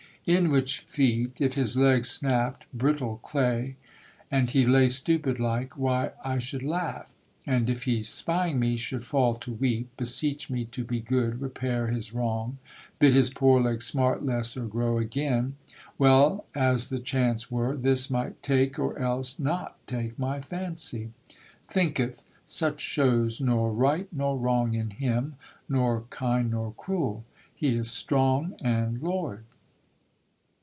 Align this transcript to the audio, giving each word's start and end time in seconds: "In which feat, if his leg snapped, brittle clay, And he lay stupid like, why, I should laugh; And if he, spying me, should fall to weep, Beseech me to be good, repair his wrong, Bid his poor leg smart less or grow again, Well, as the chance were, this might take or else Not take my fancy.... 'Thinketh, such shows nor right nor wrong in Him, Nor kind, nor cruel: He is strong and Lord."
"In 0.27 0.51
which 0.51 0.81
feat, 0.81 1.41
if 1.41 1.55
his 1.55 1.75
leg 1.75 2.05
snapped, 2.05 2.65
brittle 2.71 3.17
clay, 3.23 3.75
And 4.29 4.51
he 4.51 4.67
lay 4.67 4.87
stupid 4.87 5.39
like, 5.39 5.75
why, 5.75 6.11
I 6.23 6.37
should 6.37 6.61
laugh; 6.61 7.11
And 7.47 7.67
if 7.67 7.83
he, 7.85 8.03
spying 8.03 8.59
me, 8.59 8.77
should 8.77 9.03
fall 9.03 9.33
to 9.37 9.51
weep, 9.51 9.89
Beseech 9.97 10.47
me 10.47 10.65
to 10.65 10.83
be 10.83 10.99
good, 10.99 11.41
repair 11.41 11.87
his 11.87 12.13
wrong, 12.13 12.59
Bid 12.99 13.15
his 13.15 13.31
poor 13.31 13.59
leg 13.61 13.81
smart 13.81 14.23
less 14.23 14.55
or 14.55 14.65
grow 14.67 14.99
again, 14.99 15.55
Well, 15.97 16.45
as 16.53 16.89
the 16.89 16.99
chance 16.99 17.49
were, 17.49 17.75
this 17.75 18.11
might 18.11 18.43
take 18.43 18.77
or 18.77 18.99
else 18.99 19.39
Not 19.39 19.75
take 19.87 20.19
my 20.19 20.39
fancy.... 20.39 21.09
'Thinketh, 21.67 22.21
such 22.45 22.79
shows 22.79 23.41
nor 23.41 23.71
right 23.73 24.07
nor 24.13 24.37
wrong 24.37 24.75
in 24.75 24.91
Him, 24.91 25.35
Nor 25.67 26.03
kind, 26.11 26.51
nor 26.51 26.73
cruel: 26.77 27.25
He 27.55 27.75
is 27.75 27.89
strong 27.89 28.53
and 28.63 29.01
Lord." 29.01 29.45